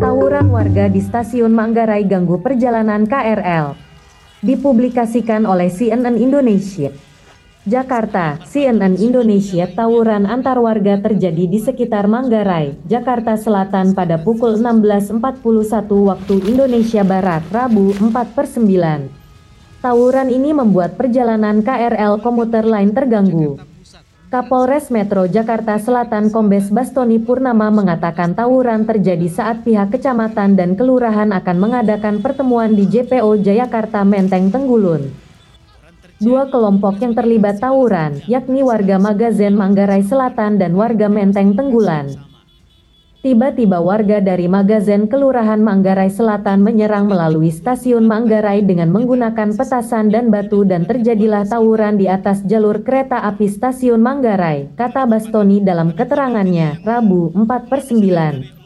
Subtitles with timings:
[0.00, 3.76] Tawuran warga di stasiun Manggarai ganggu perjalanan KRL.
[4.40, 6.88] Dipublikasikan oleh CNN Indonesia.
[7.68, 15.28] Jakarta, CNN Indonesia tawuran antar warga terjadi di sekitar Manggarai, Jakarta Selatan pada pukul 16.41
[16.08, 19.84] waktu Indonesia Barat, Rabu 4 per 9.
[19.84, 23.60] Tawuran ini membuat perjalanan KRL komuter lain terganggu.
[24.30, 31.34] Kapolres Metro Jakarta Selatan Kombes Bastoni Purnama mengatakan tawuran terjadi saat pihak kecamatan dan kelurahan
[31.34, 35.10] akan mengadakan pertemuan di JPO Jayakarta Menteng Tenggulun.
[36.22, 42.29] Dua kelompok yang terlibat tawuran, yakni warga Magazen Manggarai Selatan dan warga Menteng Tenggulan.
[43.20, 50.32] Tiba-tiba warga dari Magazen Kelurahan Manggarai Selatan menyerang melalui stasiun Manggarai dengan menggunakan petasan dan
[50.32, 56.80] batu dan terjadilah tawuran di atas jalur kereta api stasiun Manggarai, kata Bastoni dalam keterangannya,
[56.80, 58.56] Rabu 4 per 9.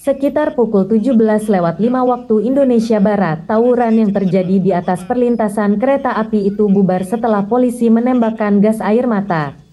[0.00, 6.16] Sekitar pukul 17 lewat 5 waktu Indonesia Barat, tawuran yang terjadi di atas perlintasan kereta
[6.16, 9.67] api itu bubar setelah polisi menembakkan gas air mata.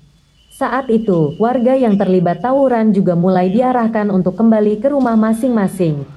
[0.55, 6.07] Saat itu, warga yang terlibat tawuran juga mulai diarahkan untuk kembali ke rumah masing-masing.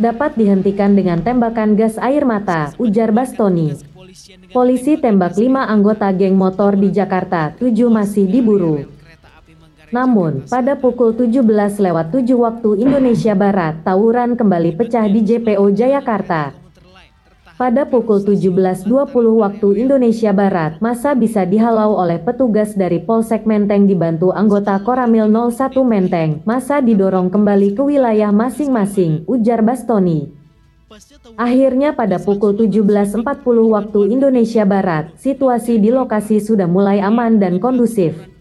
[0.00, 3.76] Dapat dihentikan dengan tembakan gas air mata, ujar Bastoni.
[4.48, 8.88] Polisi tembak lima anggota geng motor di Jakarta, tujuh masih diburu.
[9.92, 11.44] Namun, pada pukul 17
[11.76, 16.63] lewat 7 waktu Indonesia Barat, tawuran kembali pecah di JPO Jayakarta.
[17.54, 18.82] Pada pukul 17.20
[19.38, 25.70] waktu Indonesia Barat, masa bisa dihalau oleh petugas dari Polsek Menteng dibantu anggota Koramil 01
[25.86, 26.42] Menteng.
[26.42, 30.34] Masa didorong kembali ke wilayah masing-masing, ujar Bastoni.
[31.38, 33.22] Akhirnya pada pukul 17.40
[33.70, 38.33] waktu Indonesia Barat, situasi di lokasi sudah mulai aman dan kondusif.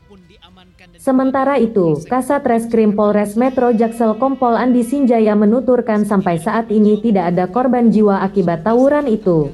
[1.04, 7.36] Sementara itu, Kasat Reskrim Polres Metro Jaksel Kompol Andi Sinjaya menuturkan sampai saat ini tidak
[7.36, 9.52] ada korban jiwa akibat tawuran itu.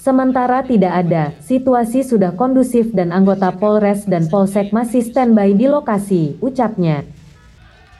[0.00, 6.40] Sementara tidak ada, situasi sudah kondusif dan anggota Polres dan Polsek masih standby di lokasi,
[6.40, 7.04] ucapnya.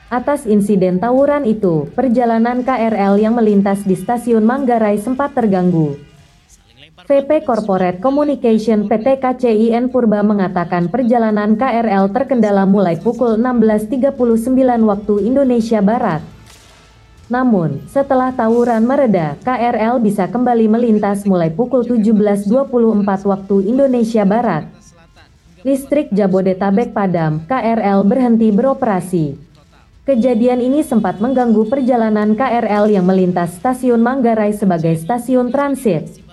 [0.09, 5.93] Atas insiden tawuran itu, perjalanan KRL yang melintas di stasiun Manggarai sempat terganggu.
[7.07, 14.11] VP Corporate Communication PT KCIN Purba mengatakan perjalanan KRL terkendala mulai pukul 16.39
[14.85, 16.21] waktu Indonesia Barat.
[17.31, 22.69] Namun, setelah tawuran mereda, KRL bisa kembali melintas mulai pukul 17.24
[23.25, 24.67] waktu Indonesia Barat.
[25.63, 29.39] Listrik Jabodetabek padam, KRL berhenti beroperasi.
[30.01, 36.30] Kejadian ini sempat mengganggu perjalanan KRL yang melintas stasiun Manggarai sebagai stasiun transit.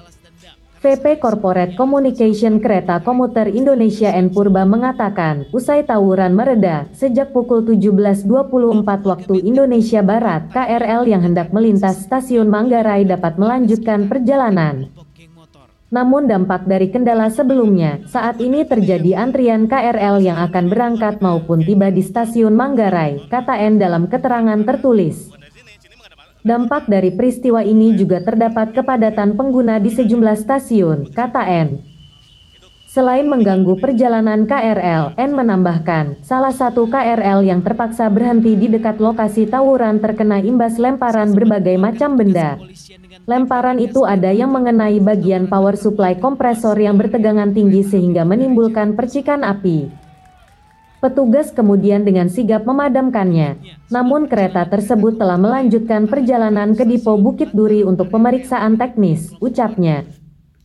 [0.79, 8.87] VP Corporate Communication Kereta Komuter Indonesia N Purba mengatakan, usai tawuran mereda, sejak pukul 17.24
[8.87, 14.87] waktu Indonesia Barat, KRL yang hendak melintas stasiun Manggarai dapat melanjutkan perjalanan.
[15.91, 21.91] Namun dampak dari kendala sebelumnya, saat ini terjadi antrian KRL yang akan berangkat maupun tiba
[21.91, 25.35] di stasiun Manggarai, kata N dalam keterangan tertulis.
[26.49, 31.85] Dampak dari peristiwa ini juga terdapat kepadatan pengguna di sejumlah stasiun, kata N.
[32.89, 39.45] Selain mengganggu perjalanan KRL, N menambahkan, salah satu KRL yang terpaksa berhenti di dekat lokasi
[39.45, 42.57] tawuran terkena imbas lemparan berbagai macam benda.
[43.29, 49.45] Lemparan itu ada yang mengenai bagian power supply kompresor yang bertegangan tinggi sehingga menimbulkan percikan
[49.45, 50.08] api.
[50.99, 53.63] Petugas kemudian dengan sigap memadamkannya.
[53.87, 60.03] Namun kereta tersebut telah melanjutkan perjalanan ke Dipo Bukit Duri untuk pemeriksaan teknis, ucapnya.